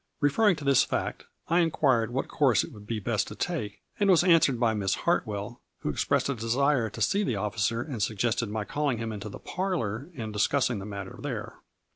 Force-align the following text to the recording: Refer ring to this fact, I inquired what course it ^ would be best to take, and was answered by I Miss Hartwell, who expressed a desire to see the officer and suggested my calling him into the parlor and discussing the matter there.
Refer 0.19 0.47
ring 0.47 0.55
to 0.55 0.63
this 0.63 0.83
fact, 0.83 1.25
I 1.47 1.59
inquired 1.59 2.09
what 2.11 2.27
course 2.27 2.63
it 2.63 2.71
^ 2.71 2.73
would 2.73 2.87
be 2.87 2.99
best 2.99 3.27
to 3.27 3.35
take, 3.35 3.83
and 3.99 4.09
was 4.09 4.23
answered 4.23 4.59
by 4.59 4.71
I 4.71 4.73
Miss 4.73 4.95
Hartwell, 5.05 5.61
who 5.81 5.89
expressed 5.91 6.27
a 6.27 6.33
desire 6.33 6.89
to 6.89 7.01
see 7.03 7.23
the 7.23 7.35
officer 7.35 7.83
and 7.83 8.01
suggested 8.01 8.49
my 8.49 8.65
calling 8.65 8.97
him 8.97 9.11
into 9.11 9.29
the 9.29 9.37
parlor 9.37 10.09
and 10.17 10.33
discussing 10.33 10.79
the 10.79 10.85
matter 10.87 11.19
there. 11.21 11.57